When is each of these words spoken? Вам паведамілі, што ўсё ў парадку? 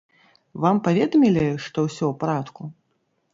Вам 0.63 0.79
паведамілі, 0.87 1.43
што 1.67 1.77
ўсё 1.87 2.05
ў 2.09 2.13
парадку? 2.25 2.61